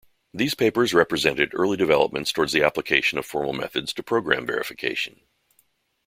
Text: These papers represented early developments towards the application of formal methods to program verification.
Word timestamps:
These 0.33 0.55
papers 0.55 0.95
represented 0.95 1.51
early 1.53 1.77
developments 1.77 2.31
towards 2.31 2.53
the 2.53 2.63
application 2.63 3.19
of 3.19 3.25
formal 3.27 3.53
methods 3.53 3.93
to 3.93 4.01
program 4.01 4.47
verification. 4.47 5.21